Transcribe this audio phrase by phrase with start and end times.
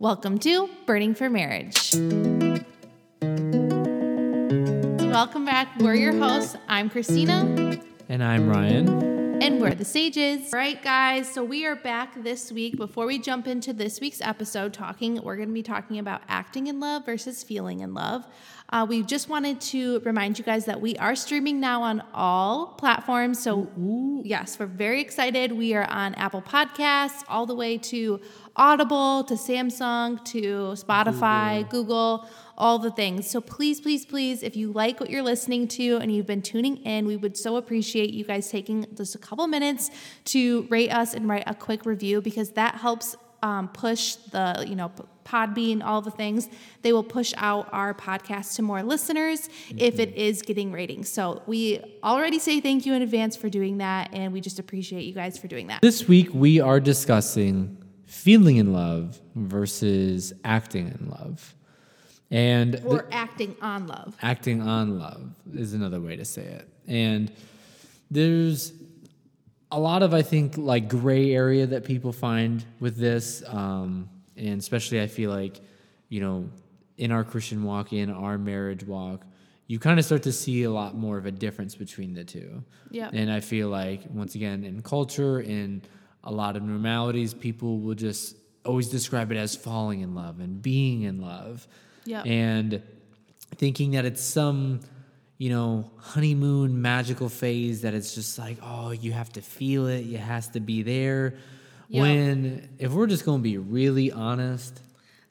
[0.00, 1.94] Welcome to Burning for Marriage.
[5.12, 5.78] Welcome back.
[5.78, 6.56] We're your hosts.
[6.68, 7.84] I'm Kristina.
[8.08, 9.09] And I'm Ryan.
[9.40, 10.52] And we're the Sages.
[10.52, 11.32] All right, guys.
[11.32, 12.76] So we are back this week.
[12.76, 16.66] Before we jump into this week's episode, talking, we're going to be talking about acting
[16.66, 18.26] in love versus feeling in love.
[18.68, 22.66] Uh, we just wanted to remind you guys that we are streaming now on all
[22.74, 23.42] platforms.
[23.42, 24.22] So, Ooh.
[24.24, 25.52] yes, we're very excited.
[25.52, 28.20] We are on Apple Podcasts, all the way to
[28.56, 31.80] Audible, to Samsung, to Spotify, Google.
[31.80, 32.28] Google,
[32.60, 33.28] all the things.
[33.28, 36.76] So, please, please, please, if you like what you're listening to and you've been tuning
[36.78, 39.90] in, we would so appreciate you guys taking just a couple minutes
[40.26, 44.76] to rate us and write a quick review because that helps um, push the, you
[44.76, 44.92] know,
[45.24, 46.48] Podbean, all the things,
[46.82, 49.78] they will push out our podcast to more listeners mm-hmm.
[49.78, 51.08] if it is getting ratings.
[51.08, 55.04] So we already say thank you in advance for doing that, and we just appreciate
[55.04, 55.82] you guys for doing that.
[55.82, 61.54] This week we are discussing feeling in love versus acting in love.
[62.30, 64.16] And or th- acting on love.
[64.22, 66.68] Acting on love is another way to say it.
[66.86, 67.32] And
[68.10, 68.72] there's
[69.72, 73.42] a lot of, I think, like gray area that people find with this.
[73.46, 75.60] Um, and especially I feel like,
[76.08, 76.48] you know,
[76.96, 79.24] in our Christian walk, in our marriage walk,
[79.66, 82.64] you kind of start to see a lot more of a difference between the two.
[82.90, 83.08] Yeah.
[83.12, 85.82] And I feel like once again in culture, in
[86.24, 90.60] a lot of normalities, people will just always describe it as falling in love and
[90.60, 91.66] being in love.
[92.10, 92.22] Yeah.
[92.22, 92.82] And
[93.54, 94.80] thinking that it's some,
[95.38, 100.00] you know, honeymoon magical phase that it's just like, oh, you have to feel it,
[100.00, 101.34] it has to be there.
[101.88, 102.02] Yep.
[102.02, 104.80] When if we're just gonna be really honest,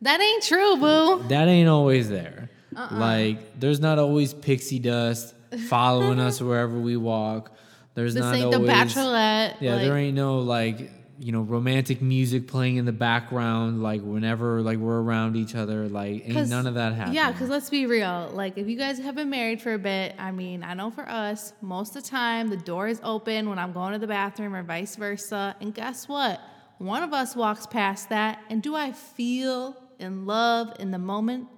[0.01, 1.23] that ain't true, boo.
[1.27, 2.49] That ain't always there.
[2.75, 2.97] Uh-uh.
[2.97, 5.33] Like there's not always pixie dust
[5.67, 7.51] following us wherever we walk.
[7.95, 9.55] There's this not ain't always the Bachelorette.
[9.59, 14.01] Yeah, like, there ain't no like you know romantic music playing in the background like
[14.01, 17.15] whenever like we're around each other like ain't none of that happening.
[17.15, 18.31] Yeah, because let's be real.
[18.33, 21.07] Like if you guys have been married for a bit, I mean, I know for
[21.07, 24.55] us, most of the time the door is open when I'm going to the bathroom
[24.55, 25.55] or vice versa.
[25.59, 26.39] And guess what?
[26.77, 31.49] One of us walks past that, and do I feel in love in the moment?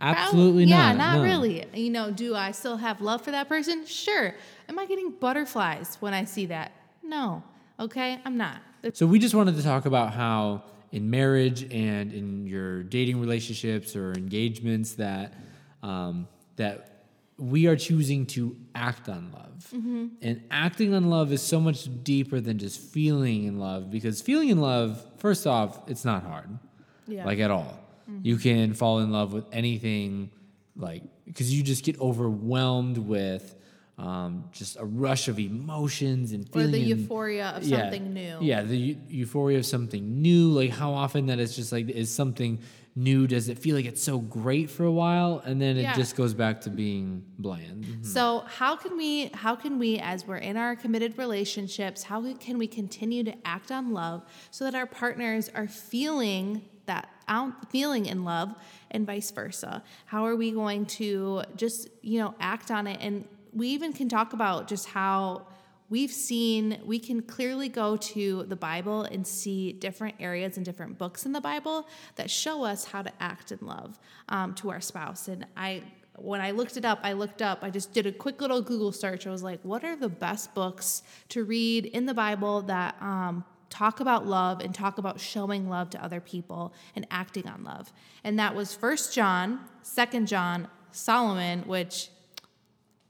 [0.00, 0.92] Absolutely Probably, not.
[0.92, 1.24] Yeah, not no.
[1.24, 1.66] really.
[1.74, 3.84] You know, do I still have love for that person?
[3.84, 4.32] Sure.
[4.68, 6.70] Am I getting butterflies when I see that?
[7.02, 7.42] No.
[7.80, 8.60] Okay, I'm not.
[8.94, 13.94] So we just wanted to talk about how in marriage and in your dating relationships
[13.94, 15.34] or engagements that
[15.82, 17.04] um, that
[17.38, 19.68] we are choosing to act on love.
[19.72, 20.06] Mm-hmm.
[20.22, 24.48] And acting on love is so much deeper than just feeling in love because feeling
[24.48, 26.58] in love, first off, it's not hard.
[27.06, 27.24] Yeah.
[27.24, 27.78] Like at all.
[28.10, 28.26] Mm-hmm.
[28.26, 30.30] You can fall in love with anything
[30.76, 33.54] like because you just get overwhelmed with
[33.98, 38.38] um, just a rush of emotions and feeling or the euphoria of yeah, something new.
[38.40, 40.50] Yeah, the eu- euphoria of something new.
[40.50, 42.60] Like how often that it's just like is something
[42.94, 43.26] new?
[43.26, 45.94] Does it feel like it's so great for a while and then it Yeah.
[45.94, 47.84] just goes back to being bland?
[47.84, 48.06] Mhm.
[48.06, 52.56] So how can we how can we as we're in our committed relationships, how can
[52.58, 54.22] we continue to act on love
[54.52, 58.54] so that our partners are feeling that out feeling in love
[58.92, 59.82] and vice versa?
[60.06, 64.08] How are we going to just, you know, act on it and we even can
[64.08, 65.46] talk about just how
[65.90, 70.98] we've seen we can clearly go to the bible and see different areas and different
[70.98, 73.98] books in the bible that show us how to act in love
[74.28, 75.28] um, to our spouse.
[75.28, 75.82] And i
[76.16, 78.92] when i looked it up i looked up i just did a quick little google
[78.92, 79.26] search.
[79.26, 83.44] I was like what are the best books to read in the bible that um,
[83.70, 87.92] talk about love and talk about showing love to other people and acting on love?
[88.24, 92.10] And that was first john second john solomon which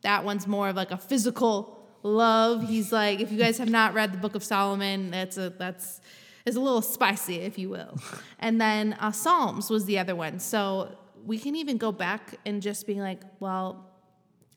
[0.03, 2.69] that one's more of like a physical love.
[2.69, 6.01] He's like, if you guys have not read the Book of Solomon, that's a that's
[6.45, 7.99] is a little spicy, if you will.
[8.41, 10.39] And then uh, Psalms was the other one.
[10.39, 13.91] So we can even go back and just be like, well,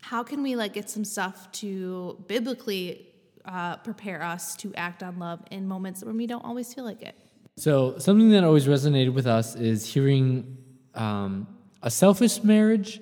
[0.02, 3.08] how can we like get some stuff to biblically
[3.44, 7.02] uh, prepare us to act on love in moments when we don't always feel like
[7.02, 7.16] it?
[7.58, 10.58] So something that always resonated with us is hearing
[10.94, 11.48] um,
[11.82, 13.02] a selfish marriage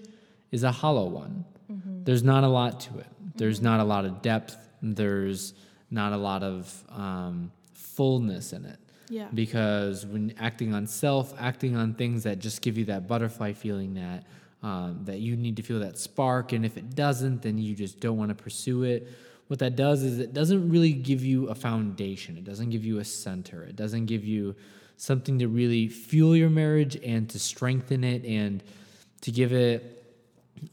[0.52, 1.46] is a hollow one.
[2.04, 3.08] There's not a lot to it.
[3.36, 4.58] There's not a lot of depth.
[4.82, 5.54] There's
[5.92, 8.80] not a lot of um, fullness in it.
[9.10, 9.28] Yeah.
[9.34, 13.96] Because when acting on self, acting on things that just give you that butterfly feeling
[13.96, 14.26] that
[14.62, 18.02] um, that you need to feel that spark, and if it doesn't, then you just
[18.02, 19.08] don't want to pursue it.
[19.48, 22.38] What that does is it doesn't really give you a foundation.
[22.38, 23.64] It doesn't give you a center.
[23.64, 24.56] It doesn't give you
[24.98, 28.62] something to really fuel your marriage and to strengthen it and
[29.22, 29.99] to give it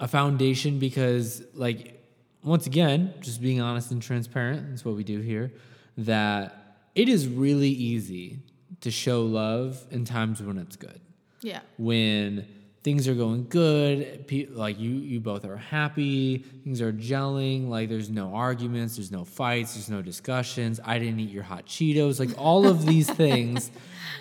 [0.00, 2.02] a foundation because like
[2.42, 5.52] once again just being honest and transparent is what we do here
[5.98, 8.38] that it is really easy
[8.80, 11.00] to show love in times when it's good.
[11.42, 11.60] Yeah.
[11.78, 12.46] When
[12.82, 17.88] things are going good, pe- like you you both are happy, things are gelling, like
[17.88, 20.78] there's no arguments, there's no fights, there's no discussions.
[20.84, 23.70] I didn't eat your hot Cheetos, like all of these things,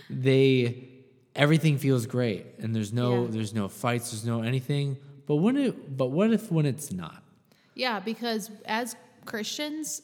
[0.09, 0.89] they
[1.35, 3.31] everything feels great and there's no Yeah.
[3.31, 4.97] there's no fights, there's no anything.
[5.27, 7.24] But when it but what if when it's not?
[7.74, 8.95] Yeah, because as
[9.25, 10.01] Christians,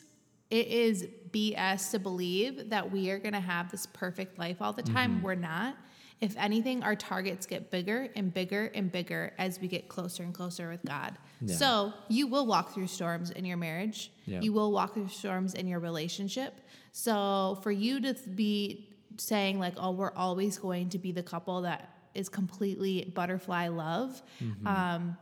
[0.50, 4.73] it is BS to believe that we are going to have this perfect life all
[4.73, 5.15] the time.
[5.15, 5.25] Mm-hmm.
[5.25, 5.77] We're not.
[6.19, 10.33] If anything, our targets get bigger and bigger and bigger as we get closer and
[10.33, 11.18] closer with God.
[11.41, 11.56] Yeah.
[11.56, 14.12] So you will walk through storms in your marriage.
[14.25, 14.41] Yeah.
[14.41, 16.53] You will walk through storms in your relationship.
[16.91, 21.62] So for you to be saying, like, oh, we're always going to be the couple
[21.63, 24.21] that is completely butterfly love,
[24.65, 25.17] um,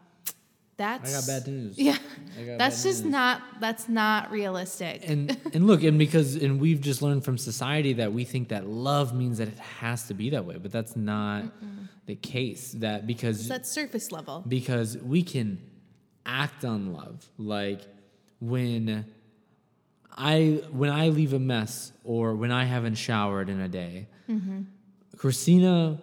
[0.77, 1.11] that's.
[1.11, 1.31] Mm-hmm.
[1.31, 1.77] I got bad news.
[1.77, 1.97] Yeah.
[2.57, 3.11] That's just news.
[3.11, 5.07] not that's not realistic.
[5.09, 8.65] and and look and because and we've just learned from society that we think that
[8.67, 11.43] love means that it has to be that way but that's not
[12.05, 14.43] the case that because that's surface level.
[14.47, 15.59] because we can
[16.25, 17.81] act on love like
[18.39, 19.05] when
[20.17, 24.07] i when i leave a mess or when i haven't showered in a day
[25.17, 26.01] kristina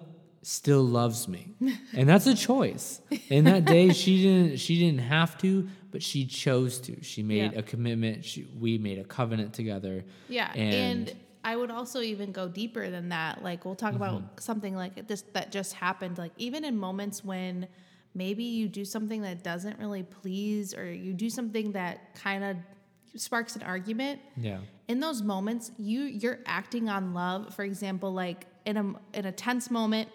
[0.48, 1.52] still loves me
[1.92, 3.00] and that's a choice
[3.30, 7.52] and that day she didn't she didn't have to but she chose to she made
[7.52, 7.58] Yeah.
[7.58, 10.52] a commitment she, we made a covenant together Yeah.
[10.54, 13.42] and, And, I would also even go deeper than that.
[13.42, 14.02] Like we'll talk Mm-hmm.
[14.02, 16.18] about something like this that just happened.
[16.18, 17.68] Like even in moments when
[18.14, 22.56] maybe you do something that doesn't really please or you do something that kind of
[23.14, 24.20] sparks an argument.
[24.36, 24.58] yeah
[24.88, 29.32] in those moments you you're acting on love for example like in a in a
[29.32, 30.08] tense moment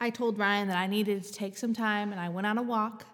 [0.00, 2.62] i told ryan that i needed to take some time and i went on a
[2.62, 3.04] walk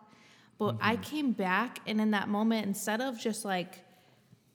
[0.58, 1.02] but i mm-hmm.
[1.02, 3.80] came back and in that moment instead of just like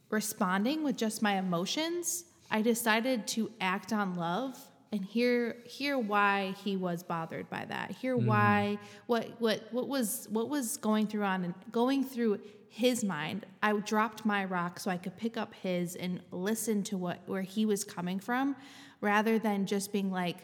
[0.09, 4.57] responding with just my emotions i decided to act on love
[4.91, 7.91] and hear hear why he was bothered by that.
[7.91, 8.27] Hear mm-hmm.
[8.27, 12.39] why what what what was what was going through on and going through
[12.69, 13.45] his mind.
[13.63, 17.41] I dropped my rock so i could pick up his and listen to what where
[17.41, 18.55] he was coming from
[18.99, 20.37] rather than just being like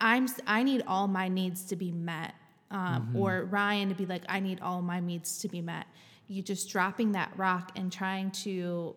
[0.00, 2.34] i'm i need all my needs to be met
[2.70, 3.16] um, mm-hmm.
[3.16, 5.86] or ryan to be like i need all my needs to be met.
[6.26, 8.96] You just dropping that rock and trying to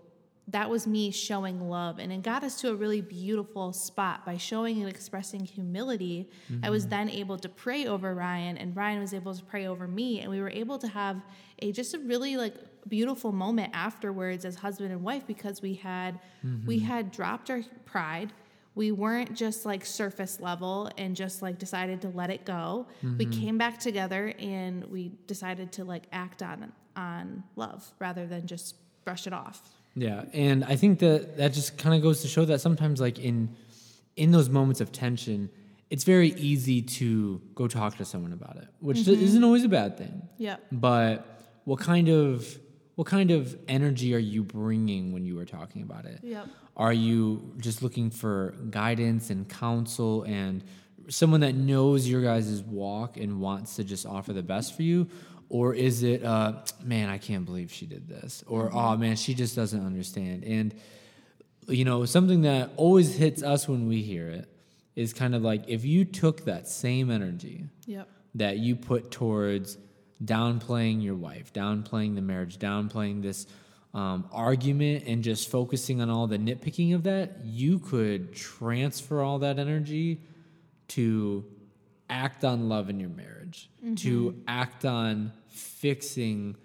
[0.49, 4.37] that was me showing love and it got us to a really beautiful spot by
[4.37, 6.29] showing and expressing humility.
[6.63, 6.91] I was mm-hmm.
[6.91, 10.31] then able to pray over ryan and ryan was able to pray over me and
[10.31, 11.21] we were able to have
[11.59, 12.55] a just a really like
[12.87, 16.17] beautiful moment afterwards as husband and wife because we had
[16.65, 16.85] we mm-hmm.
[16.85, 18.31] had dropped our pride
[18.77, 22.85] we weren't just like surface level and just like decided to let it go
[23.19, 25.03] we came back together and we
[25.33, 28.75] decided to like act on on love rather than just
[29.05, 29.59] brush it off
[29.95, 33.17] Yeah, and I think that that just kind of goes to show that sometimes, like
[33.29, 33.37] in
[34.23, 35.39] in those moments of tension,
[35.93, 37.07] it's very easy to
[37.59, 39.23] go talk to someone about it, which Mm-hmm.
[39.27, 40.15] isn't always a bad thing.
[40.47, 40.57] Yeah.
[40.71, 41.15] But
[41.69, 42.33] what kind of
[42.97, 46.19] what kind of energy are you bringing when you are talking about it?
[46.23, 46.47] Yep.
[46.75, 50.63] Are you just looking for guidance and counsel and
[51.07, 55.07] someone that knows your guys' walk and wants to just offer the best for you?
[55.47, 56.53] Or is it, uh,
[56.83, 58.43] man, I can't believe she did this?
[58.47, 60.43] Or, oh, man, she just doesn't understand.
[60.43, 60.73] And,
[61.67, 64.49] you know, something that always hits us when we hear it
[64.95, 68.09] is kind of like if you took that same energy Yep.
[68.33, 69.77] that you put towards
[70.23, 73.47] downplaying your wife, downplaying the marriage, downplaying this
[73.93, 79.39] um, argument, and just focusing on all the nitpicking of that, you could transfer all
[79.39, 80.19] that energy
[80.89, 81.45] to
[82.09, 86.55] act on love in your marriage, to act on fixing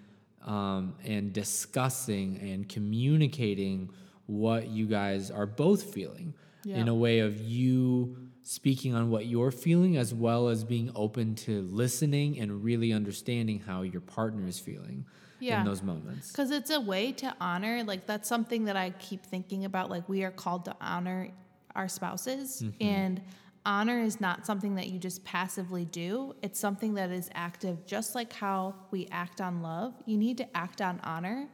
[0.45, 3.89] um, and discussing and communicating
[4.25, 6.33] what you guys are both feeling
[6.65, 11.33] in a way of you speaking on what you're feeling as well as being open
[11.35, 15.05] to listening and really understanding how your partner is feeling
[15.39, 15.59] Yeah.
[15.59, 16.31] in those moments.
[16.31, 19.89] Because it's a way to honor, like, that's something that I keep thinking about.
[19.89, 21.29] Like, we are called to honor
[21.75, 22.83] our spouses, Mm-hmm.
[22.83, 23.21] and
[23.65, 26.35] honor is not something that you just passively do.
[26.41, 29.93] It's something that is active, just like how we act on love.
[30.05, 31.47] You need to act on honor,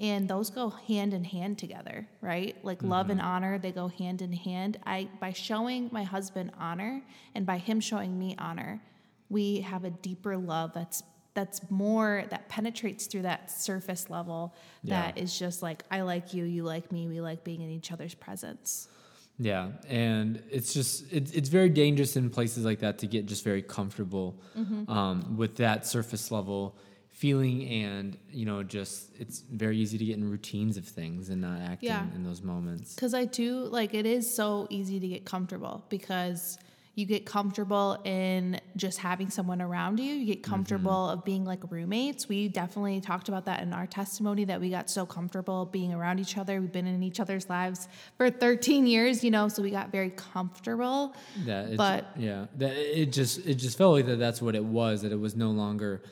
[0.00, 2.56] and those go hand in hand together, right?
[2.64, 4.78] Like love and honor, they go hand in hand.
[4.84, 7.02] I by showing my husband honor,
[7.34, 8.80] and by him showing me honor,
[9.28, 11.02] we have a deeper love that's
[11.34, 16.44] that's more that penetrates through that surface level that is just like I like you,
[16.44, 18.88] you like me, we like being in each other's presence.
[19.38, 23.44] Yeah, and it's just it's it's very dangerous in places like that to get just
[23.44, 24.90] very comfortable Mm-hmm.
[24.90, 26.76] um, with that surface level
[27.12, 31.40] feeling and you know just it's very easy to get in routines of things and
[31.40, 32.06] not acting Yeah.
[32.14, 36.58] in those moments Because I do like it is so easy to get comfortable because
[36.94, 40.12] you get comfortable in just having someone around you.
[40.12, 40.50] You get mm-hmm.
[40.52, 42.28] comfortable of being like roommates.
[42.28, 46.18] We definitely talked about that in our testimony that we got so comfortable being around
[46.18, 46.60] each other.
[46.60, 47.88] We've been in each other's lives
[48.18, 51.14] for 13 years, you know, so we got very comfortable.
[51.46, 54.64] that it, But- yeah that it just it just felt like that that's what it
[54.64, 56.02] was that it was no longer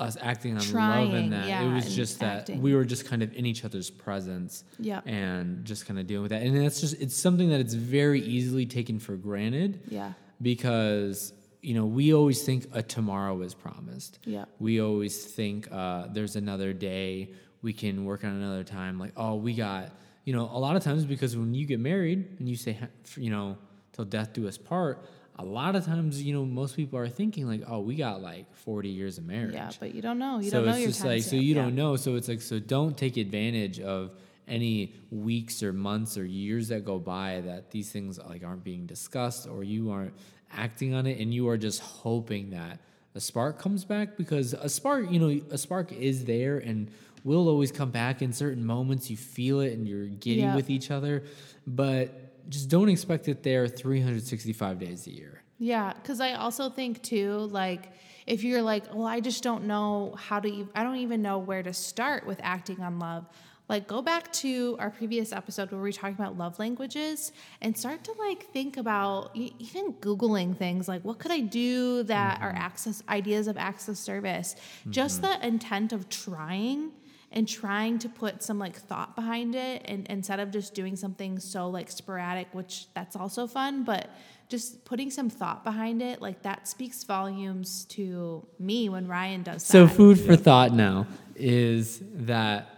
[0.00, 2.62] us acting on love Trying, in that yeah, it was just that acting.
[2.62, 5.06] we were just kind of in each other's presence Yep.
[5.06, 8.20] and just kind of dealing with that and that's just it's something that it's very
[8.22, 10.12] easily taken for granted Yeah.
[10.40, 14.46] because you know we always think a tomorrow is promised Yeah.
[14.58, 17.30] we always think uh, there's another day
[17.62, 19.90] we can work on another time like oh we got
[20.24, 22.78] you know a lot of times because when you get married and you say
[23.16, 23.58] you know
[23.92, 25.04] till death do us part
[25.40, 28.46] a lot of times you know most people are thinking like oh we got like
[28.56, 30.38] 40 years of marriage Yeah, but you don't know.
[30.38, 31.62] You so don't know it's your just like so you Yeah.
[31.62, 34.12] don't know so it's like so don't take advantage of
[34.48, 38.84] any weeks or months or years that go by that these things like aren't being
[38.86, 40.12] discussed or you aren't
[40.52, 42.80] acting on it and you are just hoping that
[43.14, 46.90] a spark comes back because a spark you know a spark is there and
[47.22, 50.56] will always come back in certain moments you feel it and you're giddy Yeah.
[50.56, 51.22] with each other
[51.66, 57.02] but just don't expect it there 365 days a year Yeah, because I also think
[57.02, 57.92] too, like
[58.26, 61.62] if you're like, well, I just don't know how to, I don't even know where
[61.62, 63.26] to start with acting on love.
[63.68, 67.76] Like go back to our previous episode where we were talking about love languages and
[67.76, 72.48] start to like think about even googling things like what could I do that are
[72.48, 72.56] mm-hmm.
[72.56, 74.56] access ideas of access service.
[74.88, 75.40] Just mm-hmm.
[75.40, 76.90] the intent of trying
[77.32, 81.38] and trying to put some like thought behind it and instead of just doing something
[81.38, 84.10] so like sporadic which that's also fun but
[84.48, 89.64] just putting some thought behind it like that speaks volumes to me when ryan does
[89.64, 89.94] So, that.
[89.94, 91.06] food for thought now
[91.36, 92.76] is that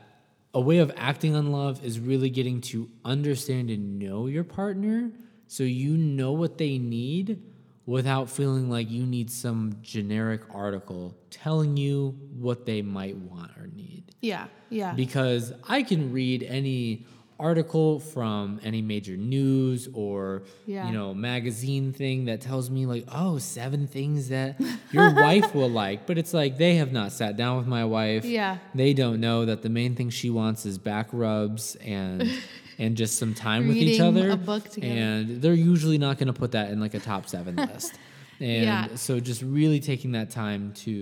[0.55, 5.11] a way of acting on love is really getting to understand and know your partner
[5.47, 7.43] so you know what they need
[7.87, 13.67] without feeling like you need some generic article telling you what they might want or
[13.75, 14.05] need.
[14.21, 17.07] yeah yeah Because I can read any
[17.41, 20.87] article from any major news or Yeah.
[20.87, 24.61] you know magazine thing that tells me like oh seven things that
[24.93, 28.25] your wife will like but it's like they have not sat down with my wife
[28.25, 28.59] Yeah.
[28.77, 32.31] they don't know that the main thing she wants is back rubs and
[32.83, 34.93] and just some time with each other a book together.
[35.03, 37.93] and they're usually not going to put that in like a top seven list
[38.41, 38.95] and Yeah.
[39.07, 40.95] so just really taking that time to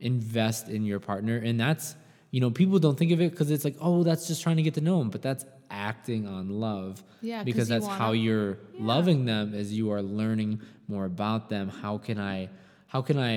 [0.00, 1.86] invest in your partner and that's
[2.34, 4.62] you know people don't think of it because it's like oh that's just trying to
[4.68, 8.58] get to know them but that's acting on love Yeah, 'cause because that's how you're
[8.78, 10.60] loving them as you are learning
[10.92, 12.48] more about them how can i
[12.94, 13.34] how can i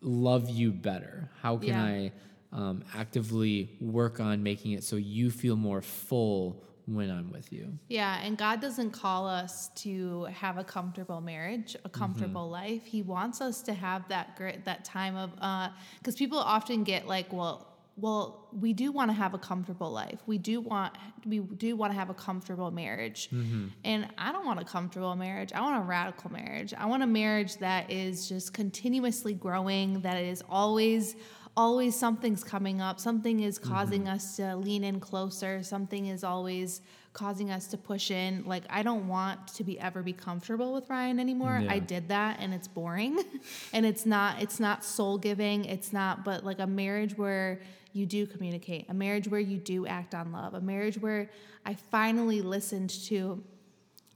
[0.00, 1.84] love you better how can Yeah.
[1.84, 2.12] i
[2.50, 6.62] um, actively work on making it so you feel more full
[6.96, 11.76] when i'm with you Yeah, and God doesn't call us to have a comfortable marriage,
[11.84, 12.60] a comfortable Mm-hmm.
[12.62, 12.84] life.
[12.86, 15.68] He wants us to have that grit, that time of uh
[16.02, 17.66] cuz people often get like, well,
[18.00, 20.20] well, we do want to have a comfortable life.
[20.26, 20.92] We do want
[21.26, 23.28] we do want to have a comfortable marriage.
[23.32, 23.66] Mm-hmm.
[23.84, 25.52] And I don't want a comfortable marriage.
[25.52, 26.72] I want a radical marriage.
[26.74, 31.16] I want a marriage that is just continuously growing, that is always
[31.58, 33.00] always something's coming up.
[33.00, 34.14] Something is causing Mm-hmm.
[34.14, 35.62] us to lean in closer.
[35.64, 36.80] Something is always
[37.12, 38.44] causing us to push in.
[38.46, 41.58] Like I don't want to be ever be comfortable with Ryan anymore.
[41.60, 41.72] Yeah.
[41.72, 43.18] I did that and it's boring.
[43.72, 45.64] and it's not it's not soul giving.
[45.64, 47.60] It's not but like a marriage where
[47.92, 51.28] you do communicate, a marriage where you do act on love, a marriage where
[51.66, 53.42] I finally listened to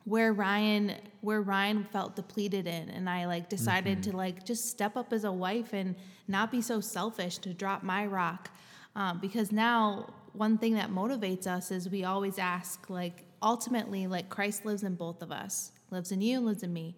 [0.04, 4.96] where Ryan where Ryan felt depleted in and I like decided to like just step
[4.96, 5.94] up as a wife and
[6.26, 8.50] not be so selfish to drop my rock
[8.96, 14.28] um, because now one thing that motivates us is we always ask like ultimately like
[14.28, 16.96] Christ lives in both of us lives in you lives in me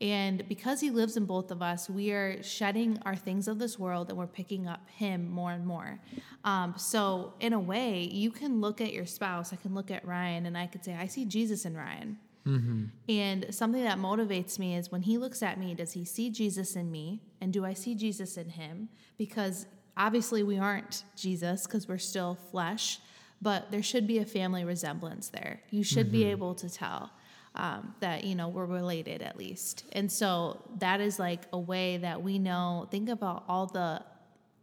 [0.00, 3.80] and because he lives in both of us, we are shedding our things of this
[3.80, 5.98] world and we're picking up him more and more.
[6.44, 9.52] Um, so, in a way, you can look at your spouse.
[9.52, 12.16] I can look at Ryan and I could say, I see Jesus in Ryan.
[12.48, 12.84] Mm-hmm.
[13.08, 16.76] And something that motivates me is when he looks at me, does he see Jesus
[16.76, 17.20] in me?
[17.40, 18.88] And do I see Jesus in him?
[19.18, 23.00] Because obviously we aren't Jesus because we're still flesh,
[23.42, 25.60] but there should be a family resemblance there.
[25.70, 26.30] You should be mm-hmm.
[26.30, 27.10] able to tell
[27.54, 29.84] um, that, you know, we're related at least.
[29.92, 34.02] And so that is like a way that we know, think about all the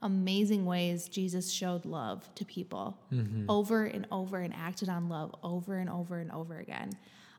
[0.01, 3.45] amazing ways Jesus showed love to people mm-hmm.
[3.49, 6.91] over and over and acted on love over and over and over again.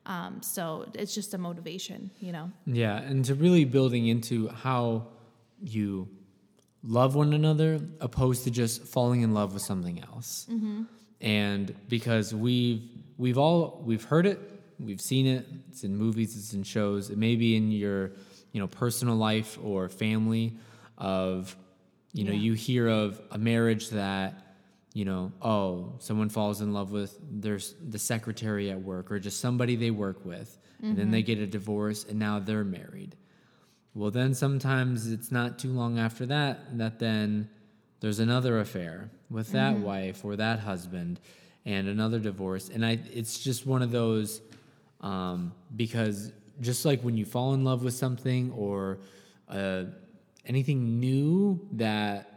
[0.06, 2.50] Um, so it's just a motivation, you know?
[2.64, 5.08] Yeah, and to really building into how
[5.60, 6.08] you
[6.84, 10.46] love one another opposed to just falling in love with something else.
[11.20, 12.82] And because we've
[13.18, 14.38] we've all we've heard it,
[14.78, 15.46] we've seen it.
[15.70, 17.10] It's in movies, it's in shows.
[17.10, 18.12] It may be in your
[18.52, 20.56] you know personal life or family
[20.98, 21.56] of
[22.12, 22.38] you know Yeah.
[22.40, 24.34] you hear of a marriage that
[24.96, 27.58] you know oh someone falls in love with their
[27.94, 30.58] the secretary at work or just somebody they work with.
[30.88, 33.16] And then they get a divorce and now they're married.
[33.94, 37.48] Well, then sometimes it's not too long after that that then
[38.00, 41.20] there's another affair with that wife or that husband
[41.64, 42.68] and another divorce.
[42.68, 44.40] And I, it's just one of those
[45.00, 48.98] um, because just like when you fall in love with something or
[49.48, 49.84] uh,
[50.46, 52.35] anything new that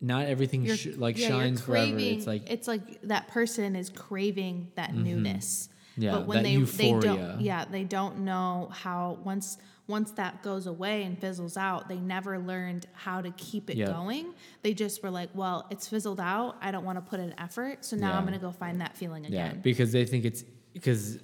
[0.00, 1.96] not everything sh- like yeah, shines forever.
[1.98, 5.04] It's like it's like that person is craving that mm-hmm.
[5.04, 5.68] newness.
[5.96, 7.00] Yeah, but when that they they euphoria.
[7.00, 11.98] don't yeah they don't know how once once that goes away and fizzles out they
[11.98, 13.86] never learned how to keep it Yeah.
[13.86, 17.34] going they just were like well it's fizzled out i don't want to put in
[17.38, 20.24] effort so now i'm going to go find that feeling again Yeah, because they think
[20.24, 21.18] it's because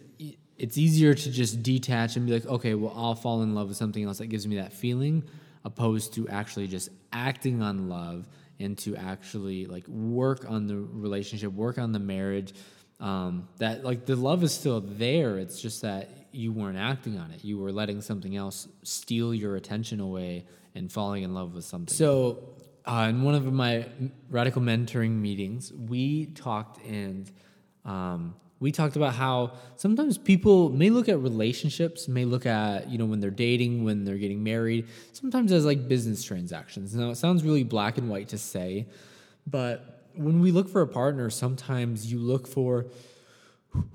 [0.59, 3.77] it's easier to just detach and be like, okay, well, I'll fall in love with
[3.77, 5.23] something else that gives me that feeling,
[5.65, 8.27] opposed to actually just acting on love
[8.59, 12.55] and to actually like work on the relationship, work on the marriage.
[12.99, 15.39] Um, that like the love is still there.
[15.39, 17.45] It's just that you weren't acting on it.
[17.45, 21.95] You were letting something else steal your attention away and falling in love with something.
[21.95, 23.87] So, uh, in one of my
[24.31, 27.31] radical mentoring meetings, we talked and
[27.85, 32.97] um, we talked about how sometimes people may look at relationships, may look at, you
[32.97, 36.95] know, when they're dating, when they're getting married, sometimes as like business transactions.
[36.95, 38.87] Now, it sounds really black and white to say,
[39.47, 42.87] but when we look for a partner, sometimes you look for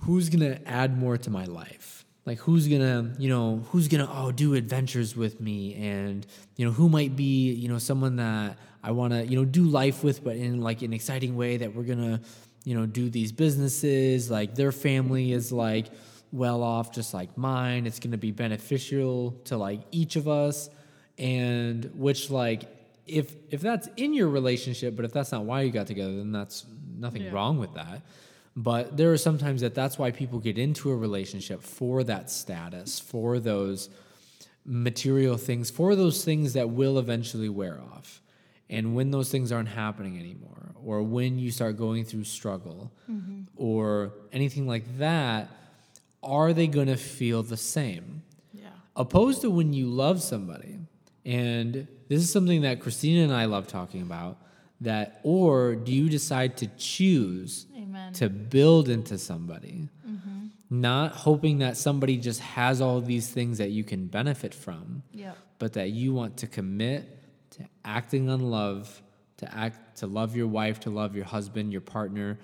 [0.02, 4.08] who's going to add more to my life like who's gonna you know who's gonna
[4.12, 6.26] oh do adventures with me and
[6.56, 9.64] you know who might be you know someone that i want to you know do
[9.64, 12.22] life with but in like an exciting way that we're gonna
[12.64, 15.88] you know do these businesses like their family is like
[16.32, 17.86] well off just like mine.
[17.86, 20.70] It's gonna be beneficial to like each of us.
[21.18, 22.64] And which like
[23.06, 26.32] if if that's in your relationship but if that's not why you got together then
[26.32, 26.66] that's
[26.98, 28.02] nothing wrong with that.
[28.56, 33.00] But there are sometimes that that's why people get into a relationship for that status,
[33.00, 33.90] for those
[34.66, 38.22] material things, for those things that will eventually wear off.
[38.72, 43.42] And when those things aren't happening anymore, or when you start going through struggle, mm-hmm.
[43.56, 45.50] or anything like that,
[46.24, 48.24] are they going to feel the same?
[48.54, 48.70] yeah.
[48.96, 50.80] Opposed to when you love somebody
[51.26, 54.38] and this is something that kristina and i love talking about
[54.82, 58.14] that or do you decide to choose amen.
[58.14, 59.88] to build into somebody?
[60.08, 60.48] Mm-hmm.
[60.70, 65.38] Not hoping that somebody just has all these things that you can benefit from yep.
[65.60, 67.21] but that you want to commit
[67.52, 69.02] to acting on love,
[69.38, 72.40] to act to love your wife, to love your husband, your partner,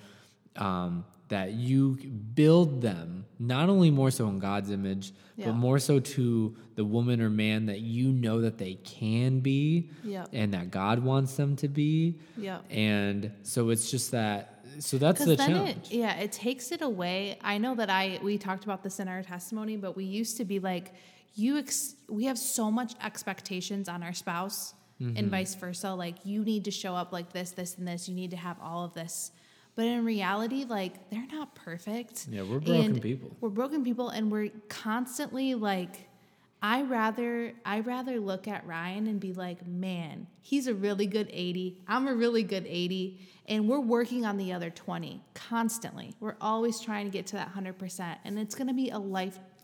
[0.56, 1.96] um, that you
[2.36, 5.48] build them not only more so in God's image, Yeah.
[5.48, 9.90] but more so to the woman or man that you know that they can be,
[10.04, 10.30] Yep.
[10.32, 12.16] and that God wants them to be.
[12.38, 12.64] Yep.
[12.72, 14.54] And so it's just that.
[14.80, 15.88] So that's the challenge.
[15.92, 17.38] it, yeah, it takes it away.
[17.42, 20.46] I know that I we talked about this in our testimony, but we used to
[20.46, 20.94] be like,
[21.36, 25.18] you ex- we have so much expectations on our spouse Mm-hmm.
[25.18, 25.94] and vice versa.
[25.94, 28.10] Like you need to show up like this, this, and this.
[28.10, 29.32] You need to have all of this.
[29.76, 32.28] But in reality, like they're not perfect.
[32.32, 33.38] Yeah, we're broken people.
[33.40, 36.08] We're broken people, and we're constantly like.
[36.60, 41.30] I rather I rather look at Ryan and be like, man, he's a really good
[41.32, 41.84] 80.
[41.88, 43.20] I'm a really good 80.
[43.48, 46.16] And we're working on the other 20 constantly.
[46.20, 48.18] We're always trying to get to that 100%.
[48.26, 48.98] And it's going to be a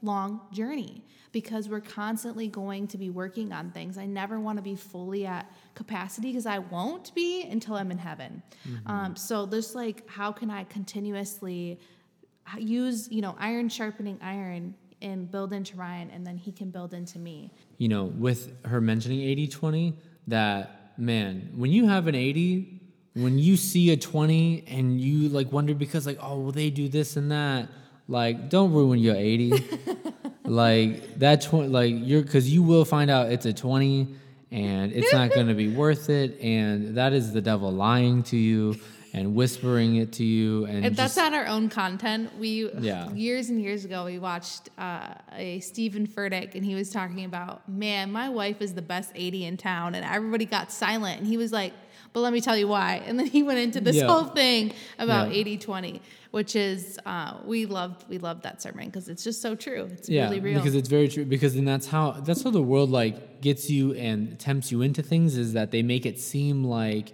[0.03, 3.97] lifelong journey because we're constantly going to be working on things.
[3.97, 7.97] I never want to be fully at capacity because I won't be until I'm in
[7.97, 8.43] heaven.
[8.85, 11.79] Um, so there's like, how can I continuously
[12.57, 16.93] use, you know, iron sharpening iron and build into Ryan and then he can build
[16.93, 17.51] into me.
[17.77, 19.93] you know, with her mentioning 80 20,
[20.27, 22.79] that man, when you have an 80,
[23.15, 26.87] when you see a 20 and you like wonder because, like, oh, will they do
[26.87, 27.69] this and that?
[28.07, 29.53] Like, don't ruin your 80.
[30.45, 34.07] like, that 20, like, you're, because you will find out it's a 20
[34.51, 36.39] and it's not going to be worth it.
[36.41, 38.75] And that is the devil lying to you.
[39.15, 43.11] and whispering it to you and If that's just, not our own content, we Yeah.
[43.13, 47.69] years and years ago we watched uh, a Steven Furtick and he was talking about,
[47.69, 51.37] man, my wife is the best 80 in town, and everybody got silent, and he
[51.37, 51.73] was like,
[52.13, 54.07] but let me tell you why, and then he went into this Yeah.
[54.07, 55.39] whole thing about Yeah.
[55.39, 59.55] 80 20, which is uh, we loved we loved that sermon because it's just so
[59.55, 59.89] true.
[59.93, 60.59] It's yeah really real.
[60.59, 63.93] because it's very true because then that's how that's how the world like gets you
[63.95, 67.13] and tempts you into things is that they make it seem like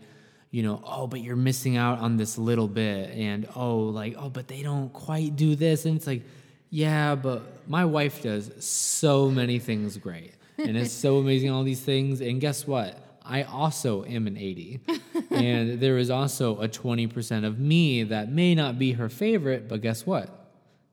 [0.52, 4.30] you know oh but you're missing out on this little bit and oh like oh
[4.30, 6.24] but they don't quite do this and it's like
[6.72, 11.82] yeah but my wife does so many things great and it's so amazing all these
[11.82, 12.98] things and guess what
[13.30, 14.82] I also am an 80.
[15.32, 19.82] and there is also a 20% of me that may not be her favorite, but
[19.82, 20.36] guess what?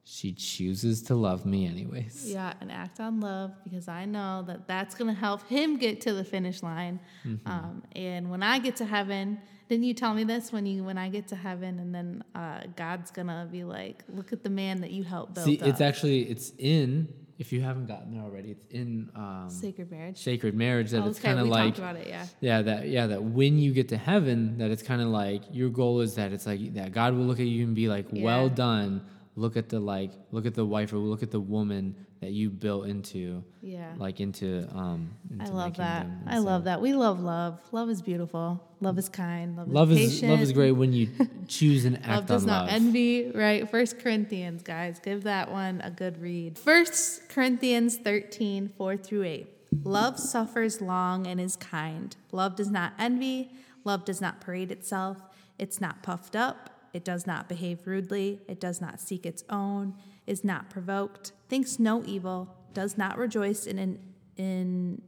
[0.05, 2.31] She chooses to love me anyways.
[2.31, 6.01] Yeah, and act on love because I know that that's going to help him get
[6.03, 7.01] to the finish line.
[7.27, 7.49] Mm-hmm.
[7.51, 10.97] Um, and when I get to heaven, didn't you tell me this when you when
[10.97, 14.81] I get to heaven and then uh, God's gonna be like, look at the man
[14.83, 15.67] that you helped build See, up.
[15.67, 20.19] it's actually it's in if you haven't gotten there already, it's in um, sacred marriage.
[20.19, 22.27] sacred marriage that Oh, it's okay, kind of like about it, yeah.
[22.41, 25.69] yeah that yeah that when you get to heaven that it's kind of like your
[25.69, 28.49] goal is that it's like that God will look at you and be like well
[28.49, 29.05] done
[29.39, 32.49] look at the like look at the wife or look at the woman that you
[32.49, 33.93] built into Yeah.
[33.99, 36.07] like into um into I love that.
[36.27, 36.81] I so- love that.
[36.81, 37.61] We love love.
[37.71, 38.63] Love is beautiful.
[38.81, 39.57] Love is kind.
[39.57, 41.09] Love, love is is love is great when you
[41.49, 43.69] choose and act Love does on not love envy, right?
[43.71, 46.59] First Corinthians, guys, give that one a good read.
[46.59, 49.47] First Corinthians 13, 4 through 8.
[49.85, 52.17] Love suffers long and is kind.
[52.33, 53.51] Love does not envy.
[53.85, 55.19] Love does not parade itself.
[55.59, 56.71] It's not puffed up.
[56.97, 58.41] It does not behave rudely.
[58.49, 59.95] It does not seek its own.
[60.27, 61.33] Is not provoked.
[61.47, 62.57] Thinks no evil.
[62.73, 63.99] Does not rejoice in Equi-
[64.39, 65.03] in-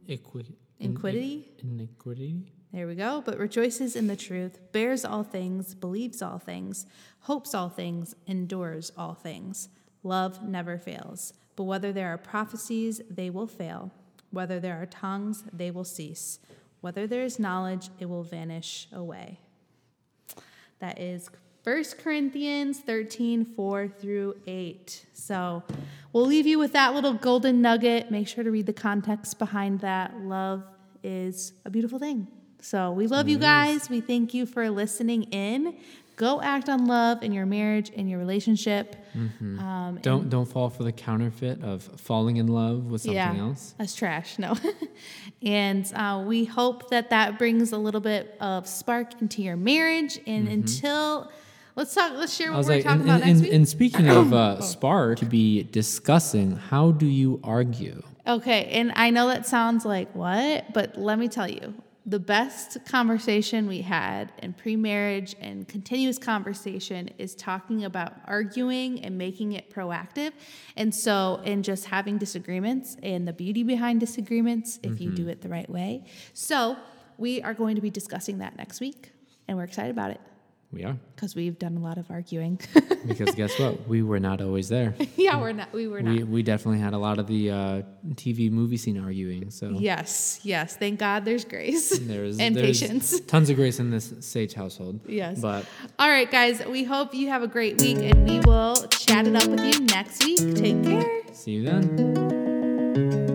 [0.79, 1.49] iniquity.
[1.63, 3.23] iniquity There we go.
[3.25, 6.85] But rejoices in the truth, bears all things, believes all things,
[7.21, 9.69] hopes all things, endures all things.
[10.03, 11.33] Love never fails.
[11.55, 13.91] But whether there are prophecies, they will fail.
[14.29, 16.37] Whether there are tongues, they will cease.
[16.81, 19.39] Whether there is knowledge, it will vanish away.
[20.77, 21.29] That is
[21.69, 25.05] 1 Corinthians 13, 4 through 8.
[25.13, 25.61] So
[26.11, 28.09] we'll leave you with that little golden nugget.
[28.09, 30.19] Make sure to read the context behind that.
[30.19, 30.63] Love
[31.03, 32.27] is a beautiful thing.
[32.59, 33.87] So we love you guys.
[33.87, 35.77] We thank you for listening in.
[36.15, 38.95] Go act on love in your marriage, in your relationship.
[39.15, 43.95] Um, don't don't fall for the counterfeit of falling in love with something else that's
[43.95, 44.37] trash.
[44.37, 44.57] No.
[45.41, 50.19] and uh, we hope that that brings a little bit of spark into your marriage.
[50.27, 51.31] And until,
[51.79, 52.57] let's talk, let's share Mm-hmm.
[52.57, 53.53] What we're like, talking and, about and, next and, week.
[53.53, 58.03] and speaking of uh, spark, to be discussing how do you argue?
[58.27, 61.73] Okay, and I know that sounds like what, but let me tell you,
[62.05, 69.17] the best conversation we had in pre-marriage and continuous conversation is talking about arguing and
[69.17, 70.31] making it proactive.
[70.75, 75.41] And so in just having disagreements and the beauty behind disagreements if you do it
[75.41, 76.03] the right way.
[76.33, 76.77] So,
[77.17, 79.11] we are going to be discussing that next week
[79.47, 80.21] and we're excited about it
[80.71, 82.59] We are because we've done a lot of arguing.
[83.07, 83.87] because guess what?
[83.87, 84.93] We were not always there.
[85.15, 86.15] yeah, we're not we were not.
[86.15, 87.81] We we definitely had a lot of the uh,
[88.13, 89.49] TV movie scene arguing.
[89.49, 90.75] So Yes, yes.
[90.77, 93.19] Thank God there's grace there's and there's patience.
[93.21, 94.99] tons of grace in this Sage household.
[95.07, 95.39] Yes.
[95.41, 95.65] but
[95.97, 96.63] All right, guys.
[96.65, 99.85] We hope you have a great week and we will chat it up with you
[99.85, 100.37] next week.
[100.55, 101.21] Take care.
[101.33, 103.28] see you then.